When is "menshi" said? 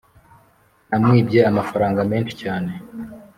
2.11-2.33